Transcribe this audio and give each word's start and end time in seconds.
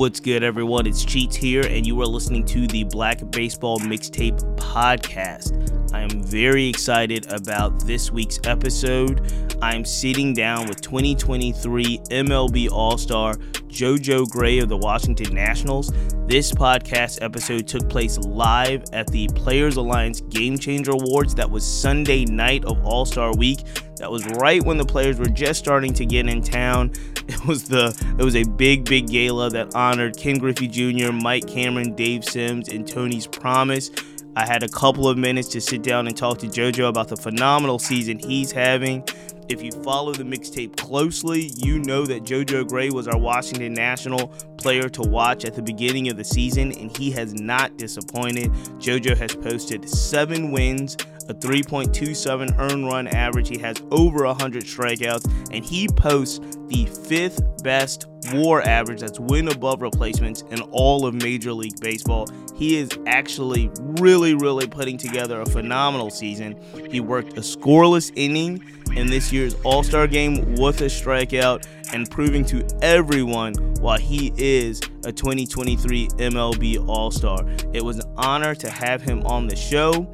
What's 0.00 0.18
good, 0.18 0.42
everyone? 0.42 0.86
It's 0.86 1.04
Cheats 1.04 1.36
here, 1.36 1.60
and 1.60 1.86
you 1.86 2.00
are 2.00 2.06
listening 2.06 2.46
to 2.46 2.66
the 2.66 2.84
Black 2.84 3.20
Baseball 3.30 3.78
Mixtape 3.80 4.40
Podcast. 4.56 5.79
I 5.92 6.02
am 6.02 6.22
very 6.22 6.68
excited 6.68 7.30
about 7.32 7.84
this 7.84 8.12
week's 8.12 8.38
episode. 8.44 9.32
I'm 9.60 9.84
sitting 9.84 10.32
down 10.32 10.68
with 10.68 10.80
2023 10.80 11.98
MLB 12.10 12.70
All 12.70 12.96
Star 12.96 13.34
JoJo 13.34 14.28
Gray 14.30 14.58
of 14.60 14.68
the 14.68 14.76
Washington 14.76 15.34
Nationals. 15.34 15.92
This 16.26 16.52
podcast 16.52 17.22
episode 17.22 17.66
took 17.66 17.88
place 17.88 18.18
live 18.18 18.84
at 18.92 19.08
the 19.08 19.26
Players 19.34 19.76
Alliance 19.76 20.20
Game 20.20 20.58
Changer 20.58 20.92
Awards. 20.92 21.34
That 21.34 21.50
was 21.50 21.66
Sunday 21.66 22.24
night 22.24 22.64
of 22.64 22.84
All 22.84 23.04
Star 23.04 23.34
Week. 23.34 23.64
That 23.96 24.10
was 24.10 24.24
right 24.26 24.64
when 24.64 24.76
the 24.78 24.84
players 24.84 25.18
were 25.18 25.26
just 25.26 25.58
starting 25.58 25.92
to 25.94 26.06
get 26.06 26.28
in 26.28 26.42
town. 26.42 26.92
It 27.30 27.46
was 27.46 27.68
the 27.68 27.96
it 28.18 28.24
was 28.24 28.34
a 28.34 28.42
big 28.42 28.84
big 28.84 29.06
gala 29.06 29.50
that 29.50 29.76
honored 29.76 30.16
Ken 30.16 30.36
Griffey 30.36 30.66
Jr., 30.66 31.12
Mike 31.12 31.46
Cameron, 31.46 31.94
Dave 31.94 32.24
Sims, 32.24 32.68
and 32.68 32.88
Tony's 32.88 33.28
Promise. 33.28 33.92
I 34.36 34.46
had 34.46 34.62
a 34.62 34.68
couple 34.68 35.08
of 35.08 35.18
minutes 35.18 35.48
to 35.48 35.60
sit 35.60 35.82
down 35.82 36.06
and 36.06 36.16
talk 36.16 36.38
to 36.38 36.46
JoJo 36.46 36.88
about 36.88 37.08
the 37.08 37.16
phenomenal 37.16 37.80
season 37.80 38.18
he's 38.20 38.52
having. 38.52 39.02
If 39.48 39.60
you 39.60 39.72
follow 39.82 40.12
the 40.12 40.22
mixtape 40.22 40.76
closely, 40.76 41.50
you 41.56 41.80
know 41.80 42.06
that 42.06 42.22
JoJo 42.22 42.68
Gray 42.68 42.90
was 42.90 43.08
our 43.08 43.18
Washington 43.18 43.72
National 43.72 44.28
player 44.56 44.88
to 44.90 45.02
watch 45.02 45.44
at 45.44 45.54
the 45.54 45.62
beginning 45.62 46.08
of 46.08 46.16
the 46.16 46.22
season, 46.22 46.70
and 46.78 46.96
he 46.96 47.10
has 47.10 47.34
not 47.34 47.76
disappointed. 47.76 48.52
JoJo 48.78 49.16
has 49.16 49.34
posted 49.34 49.88
seven 49.88 50.52
wins, 50.52 50.96
a 51.30 51.34
3.27 51.34 52.58
earned 52.58 52.86
run 52.86 53.06
average. 53.06 53.48
He 53.48 53.58
has 53.58 53.80
over 53.92 54.24
100 54.26 54.64
strikeouts, 54.64 55.54
and 55.54 55.64
he 55.64 55.86
posts 55.86 56.40
the 56.66 56.86
fifth 56.86 57.40
best 57.62 58.06
WAR 58.32 58.62
average 58.62 59.00
that's 59.00 59.20
win 59.20 59.48
above 59.48 59.80
replacements 59.80 60.42
in 60.50 60.60
all 60.72 61.06
of 61.06 61.14
Major 61.14 61.52
League 61.52 61.80
Baseball. 61.80 62.26
He 62.56 62.76
is 62.76 62.90
actually 63.06 63.70
really, 63.78 64.34
really 64.34 64.66
putting 64.66 64.98
together 64.98 65.40
a 65.40 65.46
phenomenal 65.46 66.10
season. 66.10 66.60
He 66.90 67.00
worked 67.00 67.38
a 67.38 67.40
scoreless 67.40 68.12
inning 68.16 68.62
in 68.96 69.06
this 69.06 69.32
year's 69.32 69.54
All 69.62 69.82
Star 69.82 70.06
game 70.06 70.56
with 70.56 70.80
a 70.80 70.86
strikeout 70.86 71.66
and 71.92 72.10
proving 72.10 72.44
to 72.46 72.66
everyone 72.82 73.54
why 73.80 73.98
he 73.98 74.32
is 74.36 74.80
a 75.04 75.12
2023 75.12 76.08
MLB 76.08 76.88
All 76.88 77.10
Star. 77.10 77.38
It 77.72 77.84
was 77.84 77.98
an 77.98 78.12
honor 78.16 78.54
to 78.56 78.68
have 78.68 79.00
him 79.00 79.24
on 79.26 79.46
the 79.46 79.56
show 79.56 80.10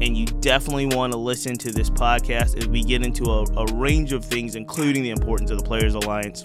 and 0.00 0.16
you 0.16 0.26
definitely 0.26 0.86
want 0.86 1.12
to 1.12 1.18
listen 1.18 1.56
to 1.58 1.72
this 1.72 1.90
podcast 1.90 2.56
as 2.56 2.68
we 2.68 2.82
get 2.82 3.04
into 3.04 3.24
a, 3.24 3.44
a, 3.56 3.66
range 3.74 4.12
of 4.12 4.24
things, 4.24 4.54
including 4.54 5.02
the 5.02 5.10
importance 5.10 5.50
of 5.50 5.58
the 5.58 5.64
Players 5.64 5.94
Alliance. 5.94 6.44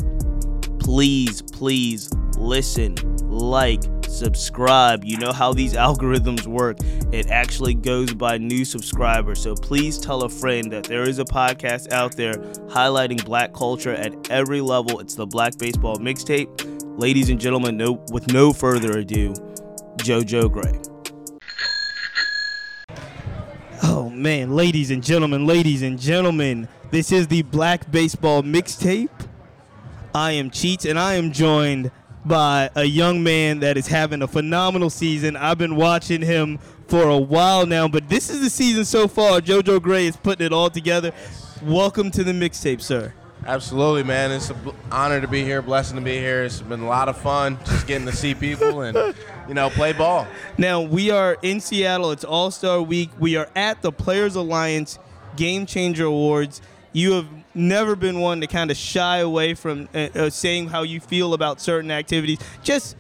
Please, 0.80 1.42
please 1.42 2.12
listen, 2.38 2.96
like, 3.30 3.82
subscribe. 4.08 5.04
You 5.04 5.18
know 5.18 5.32
how 5.32 5.54
these 5.54 5.74
algorithms 5.74 6.46
work. 6.46 6.78
It 7.12 7.30
actually 7.30 7.74
goes 7.74 8.14
by 8.14 8.38
new 8.38 8.66
subscribers. 8.66 9.42
So 9.42 9.56
please 9.56 9.98
tell 9.98 10.24
a 10.24 10.30
friend 10.30 10.72
that 10.72 10.84
there 10.86 11.08
is 11.08 11.20
a 11.20 11.26
podcast 11.26 11.92
out 11.92 12.16
there 12.16 12.34
highlighting 12.68 13.24
black 13.24 13.54
culture 13.54 13.94
at 13.94 14.32
every 14.32 14.62
level. 14.62 15.00
It's 15.00 15.16
the 15.16 15.28
Black 15.28 15.58
Baseball 15.58 15.98
Mixtape. 15.98 17.00
Ladies 17.00 17.30
and 17.30 17.40
gentlemen, 17.40 17.78
no, 17.78 18.04
with 18.12 18.32
no 18.32 18.54
further 18.54 19.00
ado, 19.00 19.34
JoJo 19.98 20.52
Gray. 20.52 20.83
Man, 24.18 24.56
ladies 24.56 24.92
and 24.92 25.04
gentlemen, 25.04 25.46
ladies 25.46 25.82
and 25.82 26.00
gentlemen, 26.00 26.68
this 26.92 27.12
is 27.12 27.28
the 27.28 27.42
Black 27.44 27.90
Baseball 27.92 28.44
Mixtape. 28.44 29.10
I 30.14 30.32
am 30.34 30.50
Cheats, 30.50 30.86
and 30.86 31.00
I 31.00 31.16
am 31.16 31.32
joined 31.32 31.92
by 32.26 32.70
a 32.76 32.84
young 32.84 33.24
man 33.24 33.60
that 33.60 33.78
is 33.78 33.88
having 33.88 34.22
a 34.22 34.28
phenomenal 34.28 34.90
season. 34.90 35.36
I've 35.36 35.58
been 35.58 35.76
watching 35.76 36.22
him 36.22 36.60
for 36.88 37.10
a 37.10 37.18
while 37.18 37.66
now, 37.66 37.88
but 37.88 38.10
this 38.10 38.30
is 38.30 38.42
the 38.42 38.50
season 38.50 38.86
so 38.86 39.08
far. 39.08 39.42
JoJo 39.42 39.82
Gray 39.82 40.06
is 40.06 40.16
putting 40.16 40.46
it 40.46 40.54
all 40.54 40.70
together. 40.70 41.12
Welcome 41.64 42.12
to 42.12 42.24
the 42.24 42.32
mixtape, 42.32 42.82
sir. 42.82 43.14
Absolutely, 43.46 44.04
man. 44.04 44.32
It's 44.32 44.50
an 44.50 44.58
honor 44.92 45.20
to 45.20 45.28
be 45.28 45.44
here, 45.44 45.62
blessing 45.62 45.98
to 45.98 46.02
be 46.02 46.18
here. 46.18 46.44
It's 46.44 46.62
been 46.62 46.82
a 46.82 46.88
lot 46.88 47.10
of 47.10 47.18
fun 47.18 47.58
just 47.66 47.88
getting 47.88 48.08
to 48.08 48.16
see 48.16 48.34
people 48.36 48.82
and, 48.82 49.16
you 49.48 49.54
know, 49.54 49.70
play 49.70 49.94
ball. 49.94 50.28
Now, 50.58 50.82
we 50.82 51.12
are 51.12 51.38
in 51.42 51.60
Seattle. 51.60 52.12
It's 52.12 52.24
All 52.24 52.52
Star 52.52 52.82
Week. 52.82 53.10
We 53.20 53.36
are 53.36 53.50
at 53.56 53.82
the 53.82 53.92
Players 53.92 54.36
Alliance 54.36 55.00
Game 55.36 55.66
Changer 55.66 56.06
Awards. 56.06 56.62
You 56.92 57.14
have 57.14 57.28
never 57.56 57.96
been 57.96 58.20
one 58.20 58.42
to 58.42 58.48
kind 58.48 58.72
of 58.72 58.78
shy 58.78 59.18
away 59.18 59.54
from 59.54 59.90
uh, 59.94 60.10
uh, 60.16 60.30
saying 60.30 60.70
how 60.70 60.84
you 60.84 61.00
feel 61.00 61.34
about 61.34 61.60
certain 61.60 61.92
activities. 61.92 62.40
Just 62.64 62.96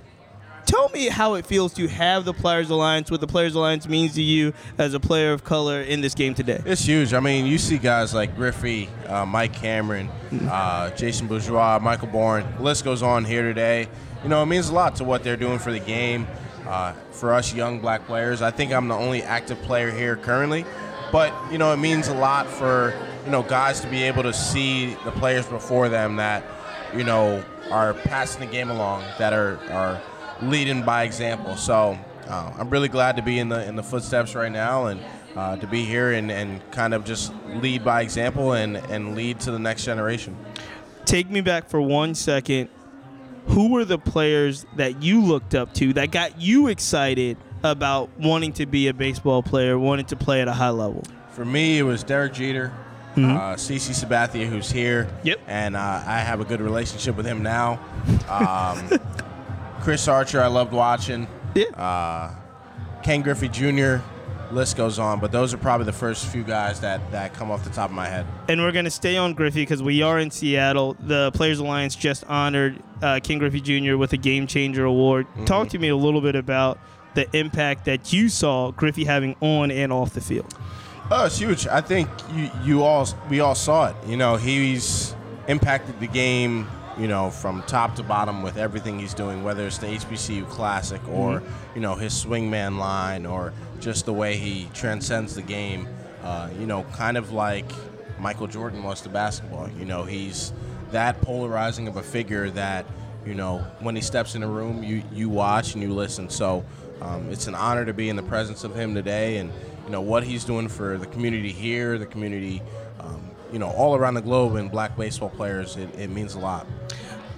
tell 0.66 0.90
me 0.90 1.07
how 1.07 1.35
it 1.35 1.46
feels 1.46 1.74
to 1.74 1.88
have 1.88 2.25
the 2.25 2.34
Players 2.34 2.69
Alliance, 2.69 3.12
what 3.12 3.22
the 3.22 3.28
Players 3.28 3.56
Alliance 3.56 3.88
means 3.88 4.13
to 4.16 4.22
you 4.22 4.53
as 4.78 4.94
a 4.94 5.00
player 5.00 5.34
of 5.34 5.44
color 5.44 5.81
in 5.81 6.01
this 6.01 6.13
game 6.13 6.34
today. 6.34 6.62
It's 6.66 6.85
huge. 6.85 7.13
I 7.13 7.19
mean, 7.19 7.46
you 7.46 7.57
see 7.57 7.78
guys 7.78 8.13
like 8.13 8.35
Griffey, 8.35 8.90
uh, 9.07 9.25
Mike 9.25 9.53
Cameron, 9.53 10.09
uh, 10.50 10.90
Jason 10.96 11.28
Bourgeois, 11.28 11.79
Michael 11.81 12.07
Bourn. 12.07 12.46
The 12.57 12.63
list 12.63 12.84
goes 12.84 13.03
on 13.03 13.25
here 13.25 13.44
today. 13.44 13.88
You 14.24 14.29
know, 14.29 14.41
it 14.41 14.47
means 14.47 14.69
a 14.69 14.74
lot 14.74 14.96
to 14.97 15.03
what 15.03 15.24
they're 15.24 15.38
doing 15.38 15.59
for 15.59 15.72
the 15.72 15.79
game. 15.79 16.28
Uh, 16.68 16.94
for 17.12 17.34
us 17.34 17.53
young 17.53 17.80
black 17.80 18.06
players, 18.07 18.41
I 18.41 18.50
think 18.50 18.72
I'm 18.72 18.88
the 18.88 18.95
only 18.95 19.22
active 19.22 19.62
player 19.63 19.91
here 19.91 20.16
currently. 20.16 20.66
But, 21.12 21.34
you 21.51 21.57
know, 21.57 21.74
it 21.74 21.78
means 21.78 22.07
a 22.07 22.16
lot 22.16 22.47
for, 22.47 22.94
you 23.25 23.31
know, 23.31 23.44
guys 23.44 23.81
to 23.81 23.88
be 23.88 24.01
able 24.03 24.24
to 24.24 24.34
see 24.34 24.95
the 25.03 25.12
players 25.12 25.45
before 25.45 25.90
them 25.90 26.16
that, 26.16 26.44
you 26.95 27.03
know, 27.03 27.44
are 27.69 27.94
passing 27.94 28.40
the 28.40 28.47
game 28.47 28.69
along, 28.69 29.03
that 29.19 29.34
are, 29.34 29.59
are– 29.69 30.01
leading 30.41 30.83
by 30.83 31.03
example. 31.03 31.55
So 31.55 31.97
uh, 32.27 32.53
I'm 32.57 32.69
really 32.69 32.88
glad 32.88 33.16
to 33.17 33.21
be 33.21 33.39
in 33.39 33.49
the 33.49 33.66
in 33.67 33.75
the 33.75 33.83
footsteps 33.83 34.35
right 34.35 34.51
now 34.51 34.88
and 34.88 35.01
uh, 35.35 35.57
to 35.57 35.67
be 35.67 35.85
here 35.85 36.11
and, 36.11 36.31
and 36.31 36.71
kind 36.71 36.94
of 36.94 37.05
just 37.05 37.33
lead 37.47 37.83
by 37.83 38.01
example 38.01 38.53
and, 38.53 38.77
and 38.77 39.16
lead 39.16 39.39
to 39.41 39.51
the 39.51 39.59
next 39.59 39.85
generation. 39.85 40.38
Take 41.05 41.29
me 41.29 41.41
back 41.41 41.69
for 41.69 41.81
one 41.81 42.16
second. 42.16 42.69
Who 43.47 43.71
were 43.71 43.83
the 43.83 43.97
players 43.97 44.66
that 44.77 45.03
you 45.03 45.21
looked 45.21 45.53
up 45.53 45.73
to 45.75 45.94
that 45.94 46.11
got 46.11 46.39
you 46.39 46.67
excited 46.67 47.38
about 47.61 48.09
wanting 48.17 48.53
to 48.53 48.65
be 48.65 48.88
a 48.88 48.94
baseball 48.94 49.44
player, 49.44 49.77
wanting 49.77 50.05
to 50.07 50.15
play 50.15 50.41
at 50.41 50.47
a 50.47 50.53
high 50.53 50.69
level? 50.69 51.03
For 51.31 51.44
me, 51.44 51.77
it 51.77 51.83
was 51.83 52.03
Derek 52.03 52.33
Jeter, 52.33 52.71
mm-hmm. 53.15 53.31
uh, 53.31 53.55
CC 53.55 53.91
Sabathia, 53.91 54.47
who's 54.47 54.71
here. 54.71 55.09
Yep. 55.23 55.41
And 55.47 55.75
uh, 55.75 56.03
I 56.05 56.19
have 56.19 56.39
a 56.39 56.45
good 56.45 56.61
relationship 56.61 57.17
with 57.17 57.25
him 57.25 57.44
now. 57.44 57.79
Um, 58.29 59.00
Chris 59.83 60.07
Archer, 60.07 60.41
I 60.41 60.47
loved 60.47 60.71
watching. 60.71 61.27
Yeah. 61.55 61.66
Uh, 61.75 62.33
Ken 63.03 63.21
Griffey 63.21 63.49
Jr. 63.49 63.97
List 64.49 64.77
goes 64.77 64.97
on, 64.97 65.19
but 65.19 65.33
those 65.33 65.53
are 65.53 65.57
probably 65.57 65.85
the 65.85 65.91
first 65.91 66.25
few 66.27 66.41
guys 66.41 66.79
that, 66.79 67.11
that 67.11 67.33
come 67.33 67.51
off 67.51 67.66
the 67.66 67.69
top 67.69 67.89
of 67.89 67.95
my 67.95 68.07
head. 68.07 68.25
And 68.47 68.61
we're 68.61 68.71
going 68.71 68.85
to 68.85 68.91
stay 68.91 69.17
on 69.17 69.33
Griffey 69.33 69.63
because 69.63 69.83
we 69.83 70.01
are 70.01 70.19
in 70.19 70.31
Seattle. 70.31 70.95
The 71.01 71.31
Players 71.33 71.59
Alliance 71.59 71.97
just 71.97 72.23
honored 72.27 72.81
uh, 73.01 73.19
Ken 73.21 73.39
Griffey 73.39 73.59
Jr. 73.59 73.97
with 73.97 74.13
a 74.13 74.17
Game 74.17 74.47
Changer 74.47 74.85
Award. 74.85 75.27
Mm-hmm. 75.27 75.45
Talk 75.45 75.67
to 75.69 75.79
me 75.79 75.89
a 75.89 75.97
little 75.97 76.21
bit 76.21 76.35
about 76.35 76.79
the 77.13 77.27
impact 77.35 77.83
that 77.83 78.13
you 78.13 78.29
saw 78.29 78.71
Griffey 78.71 79.03
having 79.03 79.35
on 79.41 79.69
and 79.69 79.91
off 79.91 80.13
the 80.13 80.21
field. 80.21 80.55
Oh, 81.11 81.25
it's 81.25 81.39
huge. 81.39 81.67
I 81.67 81.81
think 81.81 82.07
you, 82.33 82.50
you 82.63 82.83
all 82.83 83.05
we 83.29 83.41
all 83.41 83.55
saw 83.55 83.89
it. 83.89 83.95
You 84.07 84.15
know, 84.15 84.38
he's 84.38 85.13
impacted 85.50 86.00
the 86.00 86.07
game 86.07 86.69
you 86.97 87.07
know, 87.07 87.29
from 87.29 87.63
top 87.63 87.95
to 87.95 88.03
bottom 88.03 88.43
with 88.43 88.57
everything 88.57 88.99
he's 88.99 89.13
doing, 89.13 89.43
whether 89.43 89.65
it's 89.65 89.77
the 89.77 89.87
HBCU 89.87 90.47
Classic 90.49 91.01
or, 91.07 91.39
mm-hmm. 91.39 91.75
you 91.75 91.81
know, 91.81 91.95
his 91.95 92.13
swingman 92.13 92.77
line 92.77 93.25
or 93.25 93.53
just 93.79 94.06
the 94.06 94.13
way 94.13 94.38
he 94.38 94.68
transcends 94.73 95.35
the 95.35 95.41
game. 95.41 95.88
Uh, 96.23 96.50
you 96.59 96.65
know, 96.65 96.83
kind 96.94 97.18
of 97.18 97.31
like 97.31 97.69
Michael 98.19 98.47
Jordan 98.47 98.83
was 98.83 99.01
to 99.01 99.09
basketball. 99.09 99.69
You 99.77 99.85
know, 99.85 100.03
he's 100.03 100.53
that 100.91 101.19
polarizing 101.21 101.88
of 101.88 101.97
a 101.97 102.03
figure 102.03 102.50
that, 102.51 102.85
you 103.25 103.33
know, 103.33 103.59
when 103.79 103.95
he 103.95 104.01
steps 104.01 104.35
in 104.35 104.44
a 104.44 104.47
room, 104.47 104.83
you, 104.83 105.03
you 105.12 105.29
watch 105.29 105.73
and 105.73 105.83
you 105.83 105.94
listen. 105.94 106.29
So 106.29 106.63
um, 107.01 107.29
it's 107.29 107.47
an 107.47 107.56
honor 107.56 107.85
to 107.85 107.94
be 107.94 108.09
in 108.09 108.15
the 108.15 108.23
presence 108.23 108.63
of 108.63 108.75
him 108.75 108.94
today 108.94 109.38
and, 109.38 109.51
you 109.85 109.91
know, 109.91 110.01
what 110.01 110.23
he's 110.23 110.45
doing 110.45 110.69
for 110.69 110.97
the 110.97 111.07
community 111.07 111.51
here, 111.51 111.97
the 111.97 112.06
community 112.06 112.62
you 113.53 113.59
know, 113.59 113.69
all 113.69 113.95
around 113.95 114.15
the 114.15 114.21
globe 114.21 114.55
and 114.55 114.69
black 114.69 114.97
baseball 114.97 115.29
players, 115.29 115.77
it, 115.77 115.88
it 115.97 116.09
means 116.09 116.33
a 116.33 116.39
lot. 116.39 116.65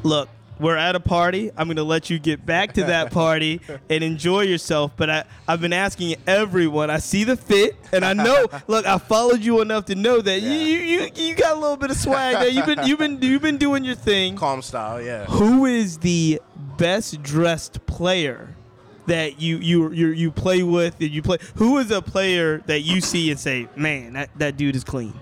Look, 0.04 0.30
we're 0.60 0.78
at 0.78 0.96
a 0.96 1.00
party. 1.02 1.52
I'm 1.58 1.68
going 1.68 1.76
to 1.76 1.84
let 1.84 2.10
you 2.10 2.20
get 2.20 2.46
back 2.46 2.74
to 2.74 2.86
that 2.86 3.12
party 3.12 3.60
and 3.90 4.04
enjoy 4.04 4.42
yourself. 4.42 4.94
But 4.96 5.10
I, 5.10 5.24
I've 5.48 5.60
been 5.60 5.74
asking 5.74 6.16
everyone. 6.26 6.90
I 6.90 7.00
see 7.00 7.24
the 7.26 7.36
fit, 7.36 7.76
and 7.92 8.06
I 8.06 8.14
know. 8.14 8.48
look, 8.68 8.86
I 8.86 8.98
followed 8.98 9.42
you 9.42 9.62
enough 9.62 9.86
to 9.86 9.96
know 9.96 10.22
that 10.22 10.42
yeah. 10.42 10.54
you, 10.54 10.78
you 10.80 11.10
you 11.16 11.36
got 11.36 11.58
a 11.58 11.60
little 11.60 11.78
bit 11.78 11.92
of 11.92 11.98
swag 11.98 12.36
there. 12.36 12.48
You've 12.48 12.66
been 12.66 12.88
you've 12.88 13.00
been 13.00 13.22
you've 13.22 13.42
been 13.42 13.58
doing 13.58 13.84
your 13.84 13.96
thing. 13.96 14.38
Calm 14.38 14.62
style, 14.62 15.02
yeah. 15.02 15.26
Who 15.26 15.66
is 15.66 16.00
the 16.00 16.42
best 16.78 17.22
dressed 17.22 17.86
player 17.86 18.56
that 19.08 19.42
you 19.42 19.58
you 19.58 19.92
you 19.92 20.08
you 20.08 20.32
play 20.32 20.64
with? 20.64 20.98
That 21.00 21.10
you 21.10 21.22
play? 21.22 21.40
Who 21.56 21.78
is 21.80 21.92
a 21.92 22.02
player 22.02 22.60
that 22.68 22.82
you 22.82 23.02
see 23.02 23.30
and 23.32 23.40
say, 23.40 23.68
man, 23.76 24.14
that 24.14 24.30
that 24.38 24.58
dude 24.58 24.76
is 24.76 24.86
clean? 24.86 25.14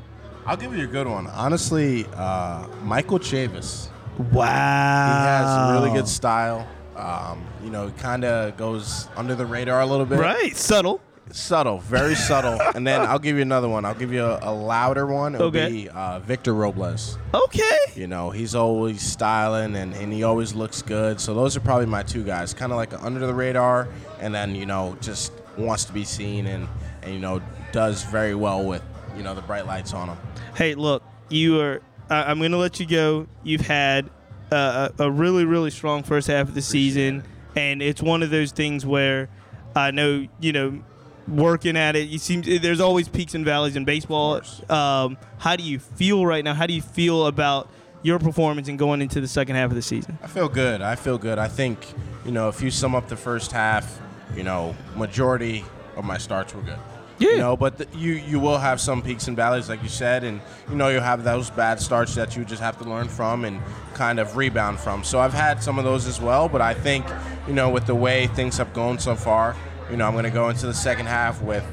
I'll 0.45 0.57
give 0.57 0.75
you 0.75 0.83
a 0.83 0.87
good 0.87 1.07
one. 1.07 1.27
Honestly, 1.27 2.05
uh, 2.15 2.67
Michael 2.83 3.19
Chavis. 3.19 3.87
Wow. 4.31 4.43
He 4.43 5.27
has 5.27 5.71
really 5.81 5.91
good 5.97 6.07
style. 6.07 6.67
Um, 6.95 7.43
you 7.63 7.69
know, 7.69 7.89
kind 7.97 8.23
of 8.23 8.55
goes 8.57 9.07
under 9.15 9.35
the 9.35 9.45
radar 9.45 9.81
a 9.81 9.85
little 9.85 10.05
bit. 10.05 10.19
Right, 10.19 10.55
subtle. 10.55 11.01
Subtle, 11.31 11.79
very 11.79 12.13
subtle. 12.13 12.59
and 12.75 12.85
then 12.85 13.01
I'll 13.01 13.17
give 13.17 13.37
you 13.37 13.41
another 13.41 13.69
one. 13.69 13.85
I'll 13.85 13.95
give 13.95 14.11
you 14.11 14.23
a, 14.23 14.39
a 14.43 14.53
louder 14.53 15.07
one. 15.07 15.33
It'll 15.33 15.47
Okay. 15.47 15.69
be 15.69 15.89
uh, 15.89 16.19
Victor 16.19 16.53
Robles. 16.53 17.17
Okay. 17.33 17.77
You 17.95 18.07
know, 18.07 18.29
he's 18.29 18.53
always 18.53 19.01
styling 19.01 19.75
and, 19.75 19.93
and 19.95 20.11
he 20.13 20.23
always 20.23 20.53
looks 20.53 20.81
good. 20.81 21.19
So 21.21 21.33
those 21.33 21.55
are 21.55 21.61
probably 21.61 21.85
my 21.87 22.03
two 22.03 22.23
guys. 22.23 22.53
Kind 22.53 22.71
of 22.71 22.75
like 22.75 22.93
under 23.01 23.25
the 23.25 23.33
radar 23.33 23.87
and 24.19 24.35
then, 24.35 24.53
you 24.53 24.65
know, 24.65 24.95
just 25.01 25.31
wants 25.57 25.85
to 25.85 25.93
be 25.93 26.03
seen 26.03 26.45
and, 26.45 26.67
and, 27.01 27.13
you 27.13 27.19
know, 27.19 27.41
does 27.71 28.03
very 28.03 28.35
well 28.35 28.63
with, 28.65 28.83
you 29.15 29.23
know, 29.23 29.33
the 29.33 29.41
bright 29.41 29.65
lights 29.65 29.93
on 29.93 30.09
him. 30.09 30.17
Hey, 30.55 30.75
look, 30.75 31.03
you 31.29 31.59
are. 31.61 31.81
I 32.09 32.23
I'm 32.23 32.39
going 32.39 32.51
to 32.51 32.57
let 32.57 32.79
you 32.79 32.85
go. 32.85 33.27
You've 33.43 33.61
had 33.61 34.09
uh, 34.51 34.89
a, 34.99 35.03
a 35.03 35.11
really, 35.11 35.45
really 35.45 35.71
strong 35.71 36.03
first 36.03 36.27
half 36.27 36.47
of 36.47 36.53
the 36.53 36.61
season, 36.61 37.23
and 37.55 37.81
it's 37.81 38.01
one 38.01 38.23
of 38.23 38.29
those 38.29 38.51
things 38.51 38.85
where 38.85 39.29
I 39.75 39.91
know 39.91 40.27
you 40.39 40.51
know 40.51 40.83
working 41.27 41.77
at 41.77 41.95
it. 41.95 42.09
You 42.09 42.19
seem 42.19 42.41
there's 42.41 42.79
always 42.79 43.07
peaks 43.07 43.33
and 43.35 43.45
valleys 43.45 43.75
in 43.75 43.85
baseball. 43.85 44.41
Um, 44.69 45.17
how 45.37 45.55
do 45.55 45.63
you 45.63 45.79
feel 45.79 46.25
right 46.25 46.43
now? 46.43 46.53
How 46.53 46.67
do 46.67 46.73
you 46.73 46.81
feel 46.81 47.27
about 47.27 47.69
your 48.01 48.19
performance 48.19 48.67
and 48.67 48.77
going 48.77 49.01
into 49.01 49.21
the 49.21 49.27
second 49.27 49.55
half 49.55 49.69
of 49.69 49.75
the 49.75 49.81
season? 49.81 50.17
I 50.21 50.27
feel 50.27 50.49
good. 50.49 50.81
I 50.81 50.95
feel 50.95 51.17
good. 51.17 51.39
I 51.39 51.47
think, 51.47 51.85
you 52.25 52.31
know, 52.31 52.49
if 52.49 52.61
you 52.61 52.69
sum 52.69 52.95
up 52.95 53.07
the 53.07 53.15
first 53.17 53.51
half, 53.51 53.99
you 54.35 54.43
know, 54.43 54.75
majority 54.95 55.63
of 55.95 56.03
my 56.03 56.17
starts 56.17 56.53
were 56.53 56.61
good. 56.61 56.79
Yeah. 57.19 57.29
You 57.29 57.37
know, 57.37 57.55
but 57.55 57.77
the, 57.77 57.87
you 57.97 58.13
you 58.13 58.39
will 58.39 58.57
have 58.57 58.81
some 58.81 59.01
peaks 59.01 59.27
and 59.27 59.37
valleys, 59.37 59.69
like 59.69 59.83
you 59.83 59.89
said, 59.89 60.23
and 60.23 60.41
you 60.69 60.75
know 60.75 60.89
you'll 60.89 61.01
have 61.01 61.23
those 61.23 61.49
bad 61.49 61.79
starts 61.79 62.15
that 62.15 62.35
you 62.35 62.43
just 62.43 62.61
have 62.61 62.77
to 62.79 62.85
learn 62.85 63.07
from 63.07 63.45
and 63.45 63.61
kind 63.93 64.19
of 64.19 64.35
rebound 64.35 64.79
from. 64.79 65.03
So 65.03 65.19
I've 65.19 65.33
had 65.33 65.61
some 65.61 65.77
of 65.77 65.85
those 65.85 66.07
as 66.07 66.19
well, 66.19 66.49
but 66.49 66.61
I 66.61 66.73
think, 66.73 67.05
you 67.47 67.53
know, 67.53 67.69
with 67.69 67.85
the 67.85 67.95
way 67.95 68.27
things 68.27 68.57
have 68.57 68.73
gone 68.73 68.99
so 68.99 69.15
far, 69.15 69.55
you 69.91 69.97
know, 69.97 70.07
I'm 70.07 70.13
going 70.13 70.23
to 70.23 70.31
go 70.31 70.49
into 70.49 70.65
the 70.65 70.73
second 70.73 71.05
half 71.05 71.41
with 71.41 71.63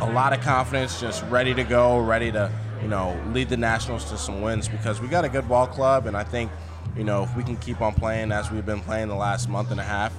a 0.00 0.10
lot 0.10 0.32
of 0.32 0.40
confidence, 0.40 1.00
just 1.00 1.22
ready 1.26 1.54
to 1.54 1.64
go, 1.64 2.00
ready 2.00 2.32
to, 2.32 2.50
you 2.82 2.88
know, 2.88 3.16
lead 3.32 3.48
the 3.48 3.56
Nationals 3.56 4.10
to 4.10 4.18
some 4.18 4.42
wins 4.42 4.68
because 4.68 5.00
we 5.00 5.08
got 5.08 5.24
a 5.24 5.28
good 5.28 5.48
ball 5.48 5.66
club, 5.66 6.06
and 6.06 6.16
I 6.16 6.24
think, 6.24 6.50
you 6.96 7.04
know, 7.04 7.22
if 7.22 7.36
we 7.36 7.42
can 7.42 7.56
keep 7.56 7.80
on 7.80 7.94
playing 7.94 8.32
as 8.32 8.50
we've 8.50 8.66
been 8.66 8.80
playing 8.80 9.08
the 9.08 9.14
last 9.14 9.48
month 9.48 9.70
and 9.70 9.80
a 9.80 9.84
half, 9.84 10.12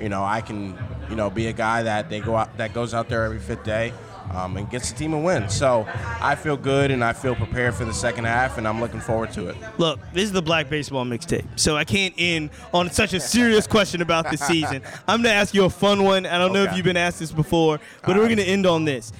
you 0.00 0.08
know, 0.08 0.22
I 0.22 0.40
can, 0.40 0.78
you 1.12 1.16
know, 1.16 1.28
be 1.28 1.48
a 1.48 1.52
guy 1.52 1.82
that 1.82 2.08
they 2.08 2.20
go 2.20 2.36
out 2.36 2.56
that 2.56 2.72
goes 2.72 2.94
out 2.94 3.10
there 3.10 3.24
every 3.24 3.38
fifth 3.38 3.64
day. 3.64 3.92
Um, 4.30 4.56
and 4.56 4.70
gets 4.70 4.90
the 4.90 4.96
team 4.96 5.12
a 5.12 5.18
win. 5.18 5.48
So 5.50 5.86
I 6.20 6.36
feel 6.36 6.56
good 6.56 6.90
and 6.90 7.04
I 7.04 7.12
feel 7.12 7.34
prepared 7.34 7.74
for 7.74 7.84
the 7.84 7.92
second 7.92 8.24
half, 8.24 8.56
and 8.56 8.66
I'm 8.66 8.80
looking 8.80 9.00
forward 9.00 9.30
to 9.32 9.48
it. 9.48 9.56
Look, 9.76 10.00
this 10.14 10.22
is 10.22 10.32
the 10.32 10.40
Black 10.40 10.70
Baseball 10.70 11.04
Mixtape, 11.04 11.58
so 11.58 11.76
I 11.76 11.84
can't 11.84 12.14
end 12.16 12.50
on 12.72 12.88
such 12.90 13.12
a 13.12 13.20
serious 13.20 13.66
question 13.66 14.00
about 14.00 14.30
the 14.30 14.38
season. 14.38 14.82
I'm 15.08 15.22
gonna 15.22 15.34
ask 15.34 15.52
you 15.52 15.64
a 15.64 15.70
fun 15.70 16.04
one. 16.04 16.24
I 16.24 16.38
don't 16.38 16.54
know 16.54 16.62
if 16.62 16.74
you've 16.74 16.84
been 16.84 16.96
asked 16.96 17.18
this 17.18 17.32
before, 17.32 17.78
but 18.00 18.10
All 18.10 18.14
we're 18.14 18.22
right. 18.22 18.28
gonna 18.30 18.42
end 18.42 18.64
on 18.64 18.84
this. 18.86 19.12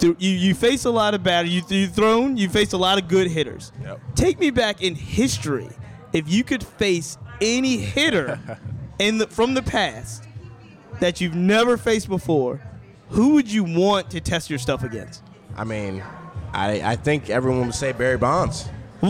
You 0.00 0.16
you 0.18 0.54
face 0.54 0.86
a 0.86 0.90
lot 0.90 1.12
of 1.12 1.22
bad. 1.22 1.46
You 1.48 1.62
you 1.68 1.86
thrown. 1.88 2.38
You 2.38 2.48
face 2.48 2.72
a 2.72 2.78
lot 2.78 2.96
of 3.02 3.08
good 3.08 3.26
hitters. 3.26 3.72
Yep. 3.82 4.00
Take 4.14 4.38
me 4.38 4.50
back 4.50 4.82
in 4.82 4.94
history. 4.94 5.68
If 6.14 6.30
you 6.30 6.42
could 6.44 6.62
face 6.64 7.18
any 7.42 7.78
hitter 7.78 8.40
in 8.98 9.18
the 9.18 9.26
from 9.26 9.52
the 9.52 9.62
past 9.62 10.25
that 11.00 11.20
you've 11.20 11.34
never 11.34 11.76
faced 11.76 12.08
before, 12.08 12.60
who 13.10 13.34
would 13.34 13.50
you 13.50 13.64
want 13.64 14.10
to 14.10 14.20
test 14.20 14.50
your 14.50 14.58
stuff 14.58 14.82
against? 14.82 15.22
I 15.56 15.64
mean, 15.64 16.02
I, 16.52 16.92
I 16.92 16.96
think 16.96 17.30
everyone 17.30 17.66
would 17.66 17.74
say 17.74 17.92
Barry 17.92 18.18
Bonds. 18.18 18.68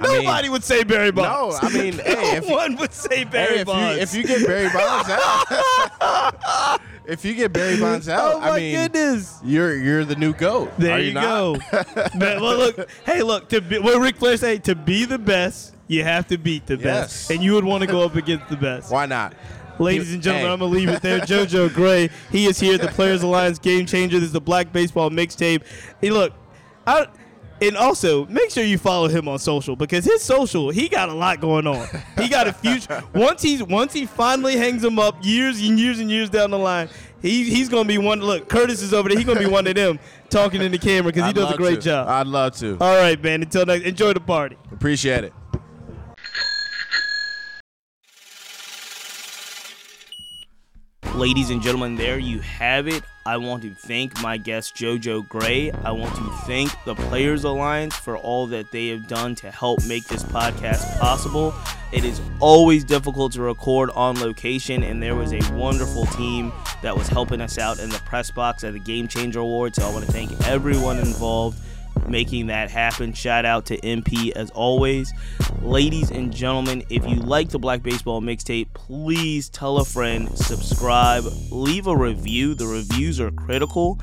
Nobody 0.00 0.48
would 0.48 0.62
say 0.64 0.84
Barry 0.84 1.10
Bonds. 1.10 1.60
No, 1.60 1.68
I 1.68 1.72
mean, 1.72 1.92
hey, 1.98 2.36
if 2.36 2.48
no 2.48 2.54
one 2.54 2.76
would 2.76 2.92
say 2.92 3.24
Barry 3.24 3.56
Hey, 3.56 3.60
if 3.62 3.66
Bonds. 3.66 4.14
you 4.16 4.20
if 4.22 4.28
you 4.28 4.36
get 4.36 4.46
Barry 4.46 4.68
Bonds 4.70 5.08
out, 5.10 6.80
if 7.04 7.24
you 7.24 7.34
get 7.34 7.52
Barry 7.52 7.80
Bonds 7.80 8.08
out, 8.08 8.34
oh 8.36 8.40
my 8.40 8.50
I 8.50 8.56
mean, 8.56 8.76
goodness. 8.76 9.40
you're 9.42 9.76
you're 9.76 10.04
the 10.04 10.14
new 10.16 10.32
goat. 10.32 10.70
There 10.78 10.94
Are 10.94 11.00
you, 11.00 11.08
you, 11.08 11.14
go. 11.14 11.56
Man, 12.14 12.40
well, 12.40 12.56
look, 12.56 12.88
hey, 13.04 13.22
look. 13.22 13.48
To 13.48 13.60
be, 13.60 13.78
what 13.78 14.00
Ric 14.00 14.16
Flair 14.16 14.36
say? 14.36 14.58
To 14.58 14.74
be 14.76 15.04
the 15.04 15.18
best, 15.18 15.74
you 15.88 16.04
have 16.04 16.28
to 16.28 16.38
beat 16.38 16.66
the 16.66 16.76
best, 16.76 17.30
and 17.30 17.42
you 17.42 17.54
would 17.54 17.64
want 17.64 17.80
to 17.82 17.86
go 17.88 18.02
up 18.02 18.14
against 18.14 18.48
the 18.48 18.56
best. 18.56 18.92
Why 18.92 19.06
not? 19.06 19.34
Ladies 19.78 20.12
and 20.12 20.22
gentlemen, 20.22 20.46
Hey. 20.48 20.52
I'm 20.52 20.58
gonna 20.60 20.72
leave 20.72 20.88
it 20.88 21.02
there. 21.02 21.20
JoJo 21.20 21.72
Gray, 21.74 22.10
he 22.30 22.46
is 22.46 22.58
here, 22.58 22.78
the 22.78 22.88
Players 22.88 23.22
Alliance 23.22 23.58
Game 23.58 23.86
Changer. 23.86 24.18
This 24.18 24.26
is 24.28 24.32
the 24.32 24.40
Black 24.40 24.72
Baseball 24.72 25.10
Mixtape. 25.10 25.62
Hey, 26.00 26.10
look, 26.10 26.32
I, 26.86 27.06
and 27.60 27.76
also 27.76 28.24
make 28.26 28.50
sure 28.50 28.62
you 28.64 28.78
follow 28.78 29.08
him 29.08 29.28
on 29.28 29.38
social 29.38 29.74
because 29.76 30.04
his 30.04 30.22
social, 30.22 30.70
he 30.70 30.88
got 30.88 31.08
a 31.08 31.14
lot 31.14 31.40
going 31.40 31.66
on. 31.66 31.86
He 32.16 32.28
got 32.28 32.46
a 32.46 32.52
future. 32.52 33.02
once 33.14 33.42
he's 33.42 33.62
once 33.62 33.92
he 33.92 34.06
finally 34.06 34.56
hangs 34.56 34.82
him 34.84 34.98
up, 34.98 35.16
years 35.24 35.60
and 35.60 35.78
years 35.78 35.98
and 35.98 36.10
years 36.10 36.30
down 36.30 36.50
the 36.50 36.58
line, 36.58 36.88
he 37.20 37.44
he's 37.44 37.68
gonna 37.68 37.88
be 37.88 37.98
one. 37.98 38.20
Look, 38.20 38.48
Curtis 38.48 38.80
is 38.82 38.94
over 38.94 39.08
there. 39.08 39.18
He's 39.18 39.26
gonna 39.26 39.40
be 39.40 39.46
one 39.46 39.66
of 39.66 39.74
them 39.74 39.98
talking 40.30 40.60
in 40.62 40.70
the 40.72 40.78
camera 40.78 41.12
because 41.12 41.24
he 41.24 41.30
I'd 41.30 41.34
does 41.34 41.52
a 41.52 41.56
great 41.56 41.80
to. 41.80 41.86
job. 41.86 42.08
I'd 42.08 42.26
love 42.28 42.54
to. 42.58 42.76
All 42.80 42.96
right, 42.96 43.20
man. 43.22 43.42
Until 43.42 43.66
next, 43.66 43.84
enjoy 43.84 44.12
the 44.12 44.20
party. 44.20 44.56
Appreciate 44.72 45.24
it. 45.24 45.32
Ladies 51.18 51.50
and 51.50 51.60
gentlemen, 51.60 51.96
there 51.96 52.20
you 52.20 52.38
have 52.38 52.86
it. 52.86 53.02
I 53.26 53.38
want 53.38 53.64
to 53.64 53.74
thank 53.74 54.22
my 54.22 54.36
guest 54.36 54.76
JoJo 54.76 55.28
Gray. 55.28 55.72
I 55.72 55.90
want 55.90 56.14
to 56.14 56.22
thank 56.46 56.70
the 56.84 56.94
Players 56.94 57.42
Alliance 57.42 57.96
for 57.96 58.16
all 58.16 58.46
that 58.46 58.70
they 58.70 58.86
have 58.90 59.08
done 59.08 59.34
to 59.34 59.50
help 59.50 59.84
make 59.84 60.04
this 60.04 60.22
podcast 60.22 61.00
possible. 61.00 61.52
It 61.90 62.04
is 62.04 62.20
always 62.38 62.84
difficult 62.84 63.32
to 63.32 63.42
record 63.42 63.90
on 63.96 64.20
location, 64.20 64.84
and 64.84 65.02
there 65.02 65.16
was 65.16 65.32
a 65.32 65.40
wonderful 65.54 66.06
team 66.06 66.52
that 66.82 66.96
was 66.96 67.08
helping 67.08 67.40
us 67.40 67.58
out 67.58 67.80
in 67.80 67.88
the 67.90 67.98
press 67.98 68.30
box 68.30 68.62
at 68.62 68.74
the 68.74 68.78
Game 68.78 69.08
Changer 69.08 69.40
Award. 69.40 69.74
So 69.74 69.88
I 69.88 69.92
want 69.92 70.06
to 70.06 70.12
thank 70.12 70.30
everyone 70.46 70.98
involved 70.98 71.58
making 72.08 72.48
that 72.48 72.70
happen. 72.70 73.12
Shout 73.12 73.44
out 73.44 73.66
to 73.66 73.76
MP 73.78 74.30
as 74.32 74.50
always. 74.50 75.12
Ladies 75.62 76.10
and 76.10 76.34
gentlemen, 76.34 76.84
if 76.90 77.06
you 77.06 77.16
like 77.16 77.50
the 77.50 77.58
Black 77.58 77.82
Baseball 77.82 78.20
Mixtape, 78.20 78.72
please 78.74 79.48
tell 79.48 79.78
a 79.78 79.84
friend, 79.84 80.28
subscribe, 80.36 81.24
leave 81.50 81.86
a 81.86 81.96
review. 81.96 82.54
The 82.54 82.66
reviews 82.66 83.20
are 83.20 83.30
critical. 83.30 83.98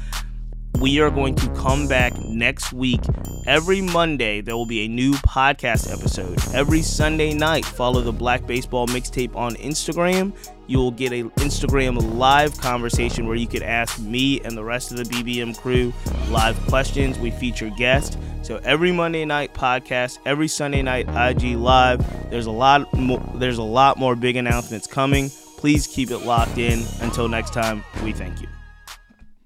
We 0.80 1.00
are 1.00 1.10
going 1.10 1.36
to 1.36 1.50
come 1.52 1.88
back 1.88 2.18
next 2.20 2.74
week. 2.74 3.00
Every 3.48 3.80
Monday, 3.80 4.42
there 4.42 4.58
will 4.58 4.66
be 4.66 4.86
a 4.86 4.90
new 4.90 5.14
podcast 5.14 5.92
episode. 5.92 6.38
Every 6.54 6.82
Sunday 6.82 7.34
night, 7.34 7.64
follow 7.64 8.02
the 8.02 8.12
Black 8.12 8.46
Baseball 8.46 8.86
Mixtape 8.88 9.36
on 9.36 9.56
Instagram. 9.56 10.34
You 10.68 10.80
will 10.80 10.92
get 10.92 11.12
a 11.12 11.24
Instagram 11.24 12.18
live 12.18 12.58
conversation 12.58 13.28
where 13.28 13.36
you 13.36 13.48
could 13.48 13.64
ask 13.64 14.00
me 14.00 14.42
and 14.42 14.58
the 14.58 14.64
rest 14.64 14.92
of 14.92 14.98
the 14.98 15.04
BBM 15.04 15.58
crew 15.58 15.94
live 16.30 16.58
questions. 16.68 17.20
We 17.20 17.32
feature 17.32 17.70
guests. 17.70 18.18
So 18.42 18.60
every 18.64 18.92
Monday 18.92 19.26
night 19.26 19.54
podcast, 19.54 20.20
every 20.26 20.48
Sunday 20.48 20.82
night 20.82 21.08
IG 21.10 21.56
live. 21.56 22.30
There's 22.30 22.46
a 22.46 22.52
lot 22.52 22.92
more, 22.94 23.22
there's 23.36 23.58
a 23.58 23.64
lot 23.64 23.98
more 23.98 24.16
big 24.16 24.36
announcements 24.36 24.88
coming. 24.88 25.30
Please 25.58 25.88
keep 25.88 26.12
it 26.12 26.20
locked 26.20 26.58
in. 26.58 26.84
Until 27.02 27.28
next 27.28 27.54
time, 27.54 27.84
we 28.04 28.12
thank 28.12 28.42
you. 28.42 28.48